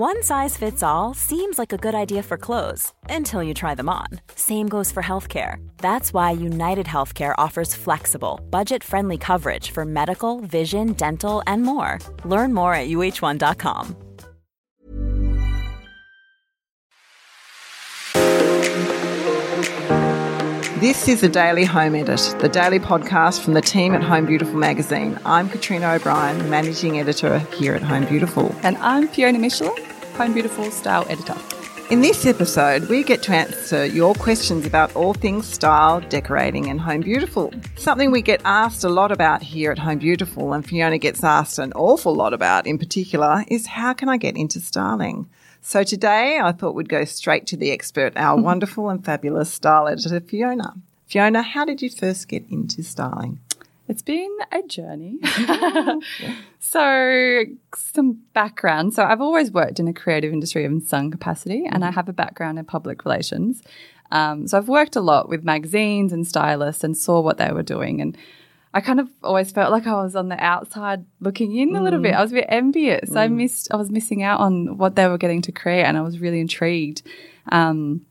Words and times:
One 0.00 0.22
size 0.22 0.56
fits 0.56 0.82
all 0.82 1.12
seems 1.12 1.58
like 1.58 1.74
a 1.74 1.76
good 1.76 1.94
idea 1.94 2.22
for 2.22 2.38
clothes 2.38 2.94
until 3.10 3.42
you 3.42 3.52
try 3.52 3.74
them 3.74 3.90
on. 3.90 4.06
Same 4.34 4.66
goes 4.66 4.90
for 4.90 5.02
healthcare. 5.02 5.56
That's 5.76 6.14
why 6.14 6.30
United 6.30 6.86
Healthcare 6.86 7.34
offers 7.36 7.74
flexible, 7.74 8.40
budget 8.48 8.82
friendly 8.82 9.18
coverage 9.18 9.72
for 9.72 9.84
medical, 9.84 10.40
vision, 10.40 10.94
dental, 10.94 11.42
and 11.46 11.64
more. 11.64 11.98
Learn 12.24 12.54
more 12.54 12.72
at 12.72 12.88
uh1.com. 12.88 13.94
This 20.80 21.08
is 21.08 21.20
the 21.20 21.28
Daily 21.28 21.64
Home 21.64 21.94
Edit, 21.94 22.36
the 22.38 22.48
daily 22.48 22.78
podcast 22.78 23.44
from 23.44 23.52
the 23.52 23.60
team 23.60 23.94
at 23.94 24.02
Home 24.02 24.24
Beautiful 24.24 24.54
magazine. 24.54 25.20
I'm 25.26 25.50
Katrina 25.50 25.92
O'Brien, 25.92 26.48
managing 26.48 26.98
editor 26.98 27.40
here 27.58 27.74
at 27.74 27.82
Home 27.82 28.06
Beautiful. 28.06 28.54
And 28.62 28.78
I'm 28.78 29.06
Fiona 29.06 29.38
Michelon, 29.38 29.76
Home 30.20 30.34
Beautiful 30.34 30.70
style 30.70 31.06
editor. 31.08 31.34
In 31.88 32.02
this 32.02 32.26
episode, 32.26 32.90
we 32.90 33.02
get 33.02 33.22
to 33.22 33.32
answer 33.32 33.86
your 33.86 34.14
questions 34.14 34.66
about 34.66 34.94
all 34.94 35.14
things 35.14 35.46
style, 35.46 36.00
decorating, 36.10 36.68
and 36.68 36.78
Home 36.78 37.00
Beautiful. 37.00 37.54
Something 37.76 38.10
we 38.10 38.20
get 38.20 38.42
asked 38.44 38.84
a 38.84 38.90
lot 38.90 39.12
about 39.12 39.42
here 39.42 39.72
at 39.72 39.78
Home 39.78 39.98
Beautiful, 39.98 40.52
and 40.52 40.62
Fiona 40.62 40.98
gets 40.98 41.24
asked 41.24 41.58
an 41.58 41.72
awful 41.72 42.14
lot 42.14 42.34
about 42.34 42.66
in 42.66 42.76
particular, 42.76 43.46
is 43.48 43.66
how 43.66 43.94
can 43.94 44.10
I 44.10 44.18
get 44.18 44.36
into 44.36 44.60
styling? 44.60 45.26
So 45.62 45.84
today 45.84 46.38
I 46.38 46.52
thought 46.52 46.74
we'd 46.74 46.90
go 46.90 47.06
straight 47.06 47.46
to 47.46 47.56
the 47.56 47.70
expert, 47.70 48.12
our 48.16 48.36
mm-hmm. 48.36 48.44
wonderful 48.44 48.90
and 48.90 49.02
fabulous 49.02 49.50
style 49.50 49.88
editor, 49.88 50.20
Fiona. 50.20 50.74
Fiona, 51.06 51.40
how 51.40 51.64
did 51.64 51.80
you 51.80 51.88
first 51.88 52.28
get 52.28 52.44
into 52.50 52.82
styling? 52.82 53.40
It's 53.90 54.02
been 54.02 54.30
a 54.52 54.62
journey. 54.62 55.18
so, 56.60 57.44
some 57.74 58.20
background. 58.32 58.94
So, 58.94 59.02
I've 59.02 59.20
always 59.20 59.50
worked 59.50 59.80
in 59.80 59.88
a 59.88 59.92
creative 59.92 60.32
industry 60.32 60.64
in 60.64 60.80
some 60.80 61.10
capacity, 61.10 61.64
and 61.68 61.84
I 61.84 61.90
have 61.90 62.08
a 62.08 62.12
background 62.12 62.60
in 62.60 62.66
public 62.66 63.04
relations. 63.04 63.62
Um, 64.12 64.46
so, 64.46 64.58
I've 64.58 64.68
worked 64.68 64.94
a 64.94 65.00
lot 65.00 65.28
with 65.28 65.42
magazines 65.42 66.12
and 66.12 66.24
stylists 66.24 66.84
and 66.84 66.96
saw 66.96 67.20
what 67.20 67.38
they 67.38 67.50
were 67.50 67.64
doing. 67.64 68.00
And 68.00 68.16
I 68.72 68.80
kind 68.80 69.00
of 69.00 69.08
always 69.24 69.50
felt 69.50 69.72
like 69.72 69.88
I 69.88 70.00
was 70.00 70.14
on 70.14 70.28
the 70.28 70.38
outside 70.38 71.04
looking 71.18 71.56
in 71.56 71.74
a 71.74 71.82
little 71.82 72.00
bit. 72.00 72.14
I 72.14 72.22
was 72.22 72.30
a 72.30 72.36
bit 72.36 72.46
envious. 72.48 73.16
I 73.16 73.26
missed, 73.26 73.72
I 73.72 73.76
was 73.76 73.90
missing 73.90 74.22
out 74.22 74.38
on 74.38 74.78
what 74.78 74.94
they 74.94 75.08
were 75.08 75.18
getting 75.18 75.42
to 75.42 75.50
create, 75.50 75.82
and 75.82 75.98
I 75.98 76.02
was 76.02 76.20
really 76.20 76.38
intrigued. 76.38 77.02
Um, 77.50 78.06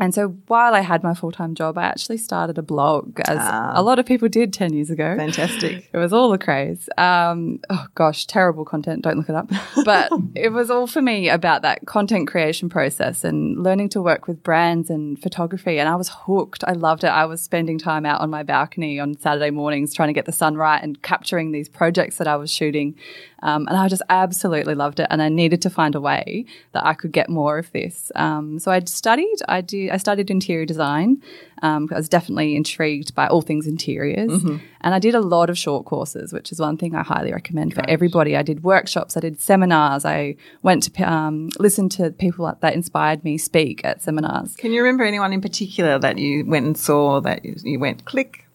and 0.00 0.14
so 0.14 0.28
while 0.46 0.74
I 0.74 0.80
had 0.80 1.02
my 1.02 1.12
full 1.12 1.30
time 1.30 1.54
job, 1.54 1.76
I 1.76 1.84
actually 1.84 2.16
started 2.16 2.56
a 2.56 2.62
blog, 2.62 3.20
as 3.28 3.36
a 3.38 3.82
lot 3.82 3.98
of 3.98 4.06
people 4.06 4.30
did 4.30 4.50
10 4.50 4.72
years 4.72 4.88
ago. 4.88 5.14
Fantastic. 5.14 5.90
It 5.92 5.98
was 5.98 6.14
all 6.14 6.30
the 6.30 6.38
craze. 6.38 6.88
Um, 6.96 7.60
oh 7.68 7.86
gosh, 7.94 8.24
terrible 8.24 8.64
content. 8.64 9.02
Don't 9.02 9.18
look 9.18 9.28
it 9.28 9.34
up. 9.34 9.50
But 9.84 10.10
it 10.34 10.48
was 10.48 10.70
all 10.70 10.86
for 10.86 11.02
me 11.02 11.28
about 11.28 11.60
that 11.62 11.84
content 11.84 12.28
creation 12.28 12.70
process 12.70 13.24
and 13.24 13.62
learning 13.62 13.90
to 13.90 14.00
work 14.00 14.26
with 14.26 14.42
brands 14.42 14.88
and 14.88 15.20
photography. 15.20 15.78
And 15.78 15.86
I 15.86 15.96
was 15.96 16.08
hooked. 16.08 16.64
I 16.66 16.72
loved 16.72 17.04
it. 17.04 17.08
I 17.08 17.26
was 17.26 17.42
spending 17.42 17.78
time 17.78 18.06
out 18.06 18.22
on 18.22 18.30
my 18.30 18.42
balcony 18.42 18.98
on 18.98 19.18
Saturday 19.18 19.50
mornings 19.50 19.92
trying 19.92 20.08
to 20.08 20.14
get 20.14 20.24
the 20.24 20.32
sun 20.32 20.56
right 20.56 20.82
and 20.82 21.02
capturing 21.02 21.52
these 21.52 21.68
projects 21.68 22.16
that 22.16 22.26
I 22.26 22.36
was 22.36 22.50
shooting. 22.50 22.96
Um, 23.42 23.66
and 23.68 23.76
I 23.76 23.88
just 23.88 24.02
absolutely 24.08 24.74
loved 24.74 25.00
it. 25.00 25.08
And 25.10 25.20
I 25.20 25.28
needed 25.28 25.60
to 25.62 25.70
find 25.70 25.94
a 25.94 26.00
way 26.00 26.46
that 26.72 26.86
I 26.86 26.94
could 26.94 27.12
get 27.12 27.28
more 27.28 27.58
of 27.58 27.70
this. 27.72 28.10
Um, 28.14 28.58
so 28.58 28.70
I 28.70 28.80
studied. 28.84 29.36
I 29.46 29.60
did. 29.60 29.89
I 29.90 29.96
studied 29.96 30.30
interior 30.30 30.66
design. 30.66 31.22
Um, 31.62 31.88
I 31.92 31.96
was 31.96 32.08
definitely 32.08 32.56
intrigued 32.56 33.14
by 33.14 33.26
all 33.26 33.42
things 33.42 33.66
interiors, 33.66 34.42
and 34.42 34.94
I 34.94 34.98
did 34.98 35.14
a 35.14 35.20
lot 35.20 35.50
of 35.50 35.58
short 35.58 35.84
courses, 35.84 36.32
which 36.32 36.52
is 36.52 36.60
one 36.60 36.76
thing 36.76 36.94
I 36.94 37.02
highly 37.02 37.32
recommend 37.32 37.74
for 37.74 37.82
everybody. 37.88 38.36
I 38.36 38.42
did 38.42 38.62
workshops. 38.64 39.16
I 39.16 39.20
did 39.20 39.40
seminars. 39.40 40.04
I 40.04 40.36
went 40.62 40.84
to 40.84 41.02
um, 41.02 41.50
listen 41.58 41.88
to 41.90 42.10
people 42.12 42.50
that 42.60 42.74
inspired 42.74 43.24
me 43.24 43.36
speak 43.36 43.84
at 43.84 44.00
seminars. 44.00 44.56
Can 44.56 44.72
you 44.72 44.82
remember 44.82 45.04
anyone 45.04 45.32
in 45.32 45.40
particular 45.40 45.98
that 45.98 46.18
you 46.18 46.46
went 46.46 46.66
and 46.66 46.78
saw 46.78 47.20
that 47.20 47.44
you, 47.44 47.78
went 47.78 48.04
click? 48.04 48.46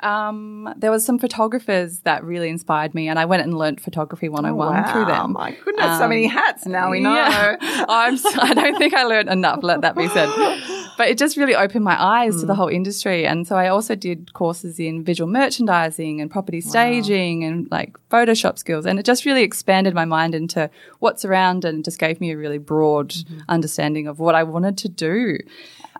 Um, 0.00 0.72
there 0.76 0.92
was 0.92 1.04
some 1.04 1.18
photographers 1.18 2.00
that 2.00 2.22
really 2.22 2.48
inspired 2.48 2.94
me, 2.94 3.08
and 3.08 3.18
I 3.18 3.24
went 3.24 3.42
and 3.42 3.58
learnt 3.58 3.80
photography 3.80 4.28
101 4.28 4.92
through 4.92 5.06
them. 5.06 5.18
Oh 5.20 5.28
my 5.28 5.56
goodness, 5.64 5.98
so 5.98 6.08
many 6.08 6.26
hats. 6.26 6.66
Now 6.66 6.90
we 6.90 7.00
know. 7.06 7.14
Yeah. 7.14 7.56
I'm, 7.88 8.16
I 8.40 8.54
don't 8.54 8.78
think 8.78 8.94
I 8.94 9.04
learned 9.04 9.28
enough, 9.28 9.60
let 9.62 9.80
that 9.80 9.96
be 9.96 10.08
said. 10.08 10.28
But 10.98 11.08
it 11.08 11.16
just 11.16 11.36
really 11.36 11.54
opened 11.54 11.84
my 11.84 11.96
eyes 11.96 12.40
to 12.40 12.46
the 12.46 12.54
mm. 12.54 12.56
whole 12.56 12.66
industry. 12.66 13.24
And 13.24 13.46
so 13.46 13.54
I 13.54 13.68
also 13.68 13.94
did 13.94 14.32
courses 14.32 14.80
in 14.80 15.04
visual 15.04 15.30
merchandising 15.30 16.20
and 16.20 16.28
property 16.28 16.60
staging 16.60 17.44
and 17.44 17.68
like 17.70 17.96
Photoshop 18.10 18.58
skills. 18.58 18.84
And 18.84 18.98
it 18.98 19.06
just 19.06 19.24
really 19.24 19.44
expanded 19.44 19.94
my 19.94 20.04
mind 20.04 20.34
into 20.34 20.68
what's 20.98 21.24
around 21.24 21.64
and 21.64 21.84
just 21.84 22.00
gave 22.00 22.20
me 22.20 22.32
a 22.32 22.36
really 22.36 22.58
broad 22.58 23.10
mm-hmm. 23.10 23.38
understanding 23.48 24.08
of 24.08 24.18
what 24.18 24.34
I 24.34 24.42
wanted 24.42 24.76
to 24.78 24.88
do. 24.88 25.38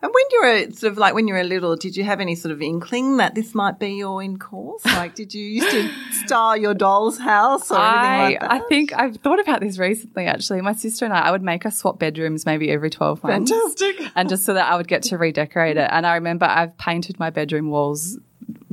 And 0.01 0.13
when 0.13 0.25
you 0.31 0.41
were 0.43 0.73
sort 0.73 0.93
of 0.93 0.99
like 0.99 1.15
when 1.15 1.27
you 1.29 1.35
were 1.35 1.45
little, 1.45 1.77
did 1.77 1.97
you 1.97 2.05
have 2.05 2.21
any 2.21 2.35
sort 2.35 2.53
of 2.53 2.63
inkling 2.63 3.17
that 3.17 3.35
this 3.35 3.55
might 3.55 3.79
be 3.79 3.95
your 3.95 4.23
in 4.23 4.39
course? 4.39 4.85
Like, 4.85 5.15
did 5.15 5.35
you 5.35 5.45
used 5.45 5.71
to 5.71 5.91
star 6.25 6.57
your 6.57 6.75
doll's 6.75 7.19
house 7.19 7.71
or 7.71 7.79
anything 7.79 7.99
I, 7.99 8.29
like 8.29 8.41
that? 8.41 8.51
I 8.51 8.61
think 8.69 8.93
I've 8.93 9.17
thought 9.17 9.41
about 9.41 9.61
this 9.61 9.79
recently 9.79 10.27
actually. 10.27 10.61
My 10.61 10.75
sister 10.75 11.05
and 11.05 11.15
I, 11.15 11.21
I 11.21 11.31
would 11.31 11.43
make 11.43 11.67
us 11.67 11.77
swap 11.77 11.99
bedrooms 11.99 12.47
maybe 12.47 12.71
every 12.71 12.91
12 12.91 13.23
months. 13.23 13.51
Fantastic. 13.51 14.13
And 14.17 14.29
just 14.29 14.45
so 14.45 14.55
that 14.55 14.71
I 14.71 14.77
would 14.77 14.89
get 14.89 15.03
to 15.05 15.19
redecorate 15.19 15.77
it. 15.77 15.89
And 15.93 16.07
I 16.07 16.15
remember 16.15 16.45
I've 16.45 16.77
painted 16.77 17.19
my 17.21 17.31
bedroom 17.31 17.71
walls 17.71 18.19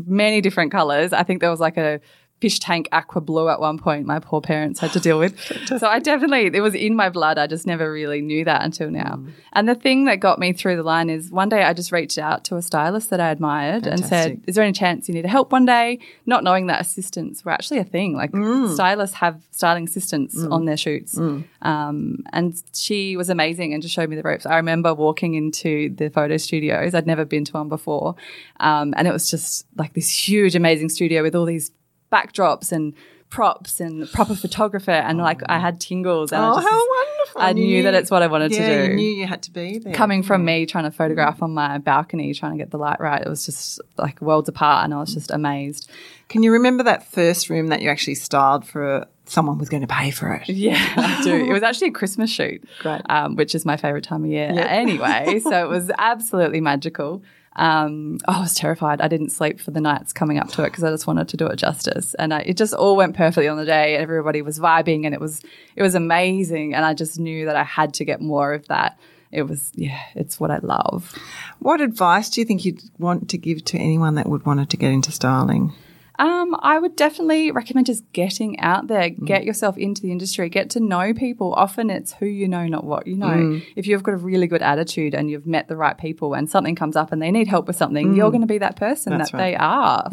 many 0.07 0.41
different 0.41 0.71
colors. 0.71 1.13
I 1.13 1.23
think 1.23 1.41
there 1.41 1.51
was 1.51 1.59
like 1.59 1.77
a 1.77 1.99
fish 2.41 2.59
tank 2.59 2.89
aqua 2.91 3.21
blue 3.21 3.47
at 3.47 3.59
one 3.61 3.77
point 3.77 4.05
my 4.05 4.19
poor 4.19 4.41
parents 4.41 4.79
had 4.79 4.91
to 4.91 4.99
deal 4.99 5.17
with. 5.17 5.39
so 5.79 5.87
I 5.87 5.99
definitely, 5.99 6.51
it 6.53 6.61
was 6.61 6.75
in 6.75 6.95
my 6.95 7.09
blood. 7.09 7.37
I 7.37 7.47
just 7.47 7.65
never 7.65 7.91
really 7.91 8.21
knew 8.21 8.43
that 8.45 8.61
until 8.63 8.91
now. 8.91 9.15
Mm. 9.15 9.31
And 9.53 9.69
the 9.69 9.75
thing 9.75 10.05
that 10.05 10.19
got 10.19 10.37
me 10.37 10.51
through 10.51 10.75
the 10.75 10.83
line 10.83 11.09
is 11.09 11.31
one 11.31 11.47
day 11.47 11.63
I 11.63 11.73
just 11.73 11.93
reached 11.93 12.17
out 12.17 12.43
to 12.45 12.57
a 12.57 12.61
stylist 12.61 13.09
that 13.11 13.21
I 13.21 13.31
admired 13.31 13.87
and 13.87 14.03
said, 14.05 14.41
is 14.47 14.55
there 14.55 14.63
any 14.65 14.73
chance 14.73 15.07
you 15.07 15.15
need 15.15 15.23
a 15.23 15.29
help 15.29 15.53
one 15.53 15.65
day? 15.65 15.99
Not 16.25 16.43
knowing 16.43 16.67
that 16.67 16.81
assistants 16.81 17.45
were 17.45 17.51
actually 17.53 17.79
a 17.79 17.85
thing. 17.85 18.13
Like 18.15 18.31
Mm. 18.31 18.73
stylists 18.73 19.15
have 19.15 19.41
styling 19.51 19.85
assistants 19.85 20.37
on 20.43 20.65
their 20.65 20.77
shoots. 20.77 21.17
Um, 21.61 22.23
and 22.33 22.61
she 22.73 23.15
was 23.15 23.29
amazing 23.29 23.73
and 23.73 23.81
just 23.81 23.95
showed 23.95 24.09
me 24.09 24.17
the 24.17 24.23
ropes. 24.23 24.45
I 24.45 24.57
remember 24.57 24.93
walking 24.93 25.35
into 25.35 25.89
the 25.95 26.09
photo 26.09 26.35
studios. 26.37 26.93
I'd 26.93 27.07
never 27.07 27.23
been 27.25 27.45
to 27.45 27.53
one 27.53 27.69
before. 27.69 28.15
Um, 28.59 28.93
and 28.97 29.07
it 29.07 29.11
was 29.11 29.29
just 29.31 29.65
like 29.77 29.93
this 29.93 30.09
huge, 30.27 30.55
amazing 30.55 30.89
studio 30.89 31.23
with 31.23 31.33
all 31.33 31.45
these 31.45 31.71
backdrops 32.15 32.71
and 32.71 32.93
props 33.29 33.79
and 33.81 34.09
proper 34.13 34.35
photographer. 34.35 34.91
And 34.91 35.17
like 35.17 35.41
I 35.49 35.57
had 35.59 35.81
tingles. 35.81 36.31
And 36.31 36.41
I 36.41 36.49
Oh, 36.51 36.55
just- 36.55 36.67
how 36.67 36.77
wonderful. 36.77 37.41
I 37.41 37.51
knew 37.53 37.83
that 37.83 37.93
it's 37.93 38.09
what 38.11 38.21
I 38.21 38.27
wanted 38.27 38.51
to 38.53 38.57
do 38.65 38.83
You 38.91 38.95
knew 38.95 39.11
you 39.21 39.27
had 39.27 39.41
to 39.43 39.51
be 39.51 39.79
there. 39.79 39.93
coming 39.93 40.23
from 40.23 40.45
me 40.45 40.65
trying 40.65 40.85
to 40.85 40.91
photograph 40.91 41.41
on 41.43 41.51
my 41.53 41.77
balcony, 41.79 42.33
trying 42.33 42.53
to 42.53 42.57
get 42.57 42.71
the 42.71 42.77
light 42.77 42.99
right, 43.01 43.21
it 43.21 43.27
was 43.27 43.45
just 43.45 43.81
like 43.97 44.21
worlds 44.21 44.47
apart, 44.47 44.85
and 44.85 44.93
I 44.93 44.99
was 44.99 45.13
just 45.13 45.31
amazed. 45.31 45.89
Can 46.29 46.43
you 46.43 46.51
remember 46.53 46.83
that 46.83 47.11
first 47.11 47.49
room 47.49 47.67
that 47.67 47.81
you 47.81 47.89
actually 47.89 48.15
styled 48.15 48.65
for 48.65 49.05
someone 49.25 49.57
was 49.57 49.69
going 49.69 49.81
to 49.81 49.87
pay 49.87 50.11
for 50.11 50.31
it? 50.35 50.47
Yeah, 50.47 50.77
I 50.95 51.21
do. 51.23 51.33
It 51.49 51.51
was 51.51 51.63
actually 51.63 51.89
a 51.89 51.97
Christmas 51.99 52.29
shoot, 52.29 52.63
Great. 52.79 53.01
um, 53.09 53.35
which 53.35 53.53
is 53.53 53.65
my 53.65 53.75
favorite 53.75 54.05
time 54.05 54.23
of 54.23 54.29
year. 54.29 54.51
Anyway, 54.55 55.39
so 55.39 55.65
it 55.65 55.67
was 55.69 55.91
absolutely 55.97 56.61
magical. 56.61 57.21
Um, 57.55 58.17
oh, 58.27 58.33
I 58.33 58.41
was 58.41 58.53
terrified. 58.53 59.01
I 59.01 59.07
didn't 59.07 59.29
sleep 59.29 59.59
for 59.59 59.71
the 59.71 59.79
nights 59.79 60.11
coming 60.11 60.37
up 60.37 60.49
to 60.49 60.63
it 60.63 60.71
because 60.71 60.83
I 60.83 60.91
just 60.91 61.07
wanted 61.07 61.29
to 61.29 61.37
do 61.37 61.47
it 61.47 61.55
justice, 61.55 62.13
and 62.15 62.33
I, 62.33 62.39
it 62.39 62.57
just 62.57 62.73
all 62.73 62.95
went 62.95 63.15
perfectly 63.15 63.47
on 63.47 63.57
the 63.57 63.65
day. 63.65 63.95
Everybody 63.95 64.41
was 64.41 64.59
vibing, 64.59 65.05
and 65.05 65.13
it 65.13 65.21
was 65.21 65.41
it 65.75 65.81
was 65.81 65.95
amazing. 65.95 66.73
And 66.73 66.83
I 66.83 66.93
just 66.93 67.19
knew 67.19 67.45
that 67.45 67.55
I 67.55 67.63
had 67.63 67.93
to 67.95 68.05
get 68.05 68.21
more 68.21 68.53
of 68.53 68.67
that. 68.67 68.99
It 69.31 69.43
was 69.43 69.71
yeah, 69.75 70.01
it's 70.15 70.39
what 70.39 70.51
I 70.51 70.59
love. 70.59 71.17
What 71.59 71.81
advice 71.81 72.29
do 72.29 72.41
you 72.41 72.45
think 72.45 72.65
you'd 72.65 72.81
want 72.99 73.29
to 73.29 73.37
give 73.37 73.63
to 73.65 73.77
anyone 73.77 74.15
that 74.15 74.27
would 74.27 74.45
want 74.45 74.69
to 74.69 74.77
get 74.77 74.91
into 74.91 75.11
styling? 75.11 75.73
Um, 76.17 76.55
I 76.59 76.79
would 76.79 76.95
definitely 76.95 77.51
recommend 77.51 77.87
just 77.87 78.09
getting 78.13 78.59
out 78.59 78.87
there, 78.87 79.09
get 79.09 79.43
yourself 79.43 79.77
into 79.77 80.01
the 80.01 80.11
industry, 80.11 80.49
get 80.49 80.69
to 80.71 80.79
know 80.79 81.13
people. 81.13 81.53
Often 81.53 81.89
it's 81.89 82.13
who 82.13 82.25
you 82.25 82.47
know, 82.47 82.67
not 82.67 82.83
what 82.83 83.07
you 83.07 83.17
know. 83.17 83.59
If 83.75 83.87
you've 83.87 84.03
got 84.03 84.13
a 84.13 84.17
really 84.17 84.47
good 84.47 84.61
attitude 84.61 85.13
and 85.13 85.29
you've 85.29 85.45
met 85.45 85.67
the 85.67 85.75
right 85.75 85.97
people 85.97 86.33
and 86.33 86.49
something 86.49 86.75
comes 86.75 86.95
up 86.95 87.11
and 87.11 87.21
they 87.21 87.31
need 87.31 87.47
help 87.47 87.67
with 87.67 87.75
something, 87.75 88.15
you're 88.15 88.31
going 88.31 88.41
to 88.41 88.47
be 88.47 88.59
that 88.59 88.75
person 88.75 89.17
That's 89.17 89.31
that 89.31 89.37
right. 89.37 89.51
they 89.51 89.55
are. 89.55 90.09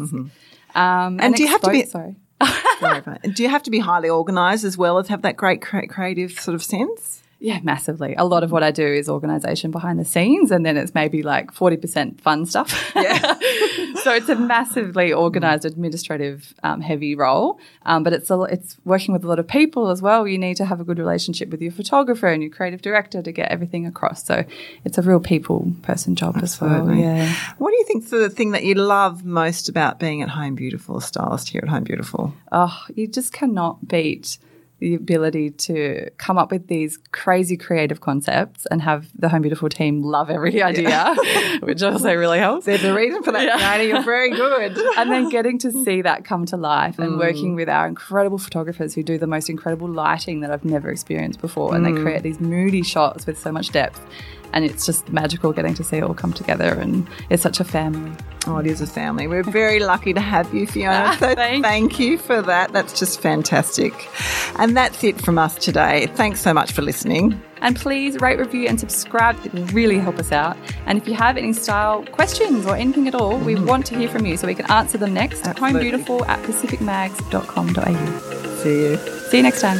Um, 0.75 1.19
and, 1.21 1.35
do 1.35 1.43
you 1.43 1.49
have 1.49 1.61
to 1.61 1.69
be- 1.69 1.85
Sorry. 1.85 2.15
Sorry 2.79 3.03
do 3.33 3.43
you 3.43 3.49
have 3.49 3.63
to 3.63 3.71
be 3.71 3.79
highly 3.79 4.09
organised 4.09 4.63
as 4.63 4.77
well 4.77 4.97
as 4.97 5.07
have 5.07 5.21
that 5.21 5.37
great 5.37 5.61
creative 5.61 6.31
sort 6.31 6.55
of 6.55 6.63
sense? 6.63 7.22
Yeah, 7.43 7.59
massively. 7.61 8.15
A 8.15 8.23
lot 8.23 8.45
of 8.45 8.53
what 8.53 8.63
I 8.63 8.71
do 8.71 8.87
is 8.87 9.09
organisation 9.09 9.69
behind 9.69 9.99
the 9.99 10.05
scenes, 10.05 10.49
and 10.49 10.65
then 10.65 10.77
it's 10.77 10.93
maybe 10.95 11.23
like 11.23 11.51
forty 11.51 11.75
percent 11.75 12.21
fun 12.21 12.45
stuff. 12.45 12.93
Yeah. 12.95 13.33
so 14.01 14.13
it's 14.13 14.29
a 14.29 14.35
massively 14.35 15.11
organised, 15.13 15.65
administrative, 15.65 16.53
um, 16.63 16.79
heavy 16.79 17.15
role. 17.15 17.59
Um, 17.85 18.03
but 18.03 18.13
it's 18.13 18.31
a, 18.31 18.39
it's 18.43 18.77
working 18.85 19.13
with 19.13 19.25
a 19.25 19.27
lot 19.27 19.39
of 19.39 19.47
people 19.49 19.89
as 19.89 20.01
well. 20.01 20.25
You 20.25 20.37
need 20.37 20.55
to 20.55 20.63
have 20.63 20.79
a 20.79 20.85
good 20.85 20.97
relationship 20.97 21.49
with 21.49 21.61
your 21.61 21.73
photographer 21.73 22.27
and 22.27 22.41
your 22.41 22.49
creative 22.49 22.81
director 22.81 23.21
to 23.21 23.31
get 23.33 23.51
everything 23.51 23.85
across. 23.85 24.23
So 24.23 24.45
it's 24.85 24.97
a 24.97 25.01
real 25.01 25.19
people 25.19 25.69
person 25.81 26.15
job 26.15 26.37
as 26.41 26.61
well. 26.61 26.95
Yeah. 26.95 27.29
What 27.57 27.71
do 27.71 27.75
you 27.75 27.83
think's 27.83 28.09
the 28.09 28.29
thing 28.29 28.51
that 28.51 28.63
you 28.63 28.75
love 28.75 29.25
most 29.25 29.67
about 29.67 29.99
being 29.99 30.21
at 30.21 30.29
Home 30.29 30.55
Beautiful, 30.55 30.99
a 30.99 31.01
stylist 31.01 31.49
here 31.49 31.59
at 31.61 31.69
Home 31.69 31.83
Beautiful? 31.83 32.33
Oh, 32.53 32.85
you 32.95 33.05
just 33.05 33.33
cannot 33.33 33.85
beat 33.85 34.37
the 34.83 34.95
ability 34.95 35.49
to 35.49 36.09
come 36.17 36.37
up 36.37 36.51
with 36.51 36.67
these 36.67 36.99
crazy 37.13 37.55
creative 37.55 38.01
concepts 38.01 38.65
and 38.65 38.81
have 38.81 39.07
the 39.17 39.29
Home 39.29 39.41
Beautiful 39.41 39.69
team 39.69 40.03
love 40.03 40.29
every 40.29 40.61
idea, 40.61 41.15
which 41.61 41.81
also 41.81 42.13
really 42.13 42.37
helps. 42.37 42.65
There's 42.65 42.83
a 42.83 42.93
reason 42.93 43.23
for 43.23 43.31
that, 43.31 43.45
yeah. 43.45 43.81
You're 43.81 44.03
very 44.03 44.31
good. 44.31 44.77
and 44.97 45.09
then 45.09 45.29
getting 45.29 45.57
to 45.59 45.71
see 45.71 46.01
that 46.01 46.25
come 46.25 46.45
to 46.47 46.57
life 46.57 46.99
and 46.99 47.13
mm. 47.13 47.17
working 47.17 47.55
with 47.55 47.69
our 47.69 47.87
incredible 47.87 48.37
photographers 48.37 48.93
who 48.93 49.03
do 49.03 49.17
the 49.17 49.25
most 49.25 49.49
incredible 49.49 49.87
lighting 49.87 50.41
that 50.41 50.51
I've 50.51 50.65
never 50.65 50.89
experienced 50.89 51.39
before. 51.39 51.73
And 51.73 51.85
mm. 51.85 51.95
they 51.95 52.01
create 52.01 52.23
these 52.23 52.41
moody 52.41 52.83
shots 52.83 53.25
with 53.25 53.39
so 53.39 53.53
much 53.53 53.71
depth 53.71 54.01
and 54.53 54.63
it's 54.63 54.85
just 54.85 55.11
magical 55.11 55.51
getting 55.51 55.73
to 55.73 55.83
see 55.83 55.97
it 55.97 56.03
all 56.03 56.13
come 56.13 56.31
together 56.31 56.69
and 56.69 57.07
it's 57.29 57.43
such 57.43 57.59
a 57.59 57.63
family. 57.63 58.11
Oh, 58.45 58.57
it 58.57 58.67
is 58.67 58.81
a 58.81 58.87
family. 58.87 59.25
We're 59.27 59.43
very 59.43 59.79
lucky 59.79 60.13
to 60.13 60.21
have 60.21 60.53
you, 60.53 60.67
Fiona. 60.67 61.17
So 61.17 61.33
thank 61.35 61.99
you 61.99 62.17
for 62.17 62.41
that. 62.41 62.73
That's 62.73 62.97
just 62.97 63.19
fantastic. 63.19 63.93
And 64.59 64.77
that's 64.77 65.03
it 65.03 65.19
from 65.19 65.37
us 65.37 65.55
today. 65.55 66.07
Thanks 66.15 66.39
so 66.41 66.53
much 66.53 66.71
for 66.71 66.81
listening. 66.81 67.41
And 67.61 67.75
please 67.77 68.19
rate, 68.19 68.39
review, 68.39 68.67
and 68.67 68.79
subscribe. 68.79 69.37
It 69.45 69.53
will 69.53 69.65
really 69.67 69.97
help 69.97 70.19
us 70.19 70.33
out. 70.33 70.57
And 70.85 70.97
if 70.97 71.07
you 71.07 71.13
have 71.13 71.37
any 71.37 71.53
style 71.53 72.03
questions 72.07 72.65
or 72.65 72.75
anything 72.75 73.07
at 73.07 73.15
all, 73.15 73.37
we 73.37 73.55
mm. 73.55 73.65
want 73.65 73.85
to 73.87 73.97
hear 73.97 74.09
from 74.09 74.25
you 74.25 74.35
so 74.35 74.47
we 74.47 74.55
can 74.55 74.69
answer 74.69 74.97
them 74.97 75.13
next. 75.13 75.47
Absolutely. 75.47 75.91
Homebeautiful 75.91 76.27
at 76.27 76.43
pacificmags.com.au. 76.43 78.57
See 78.57 78.81
you. 78.81 78.97
See 79.29 79.37
you 79.37 79.43
next 79.43 79.61
time. 79.61 79.79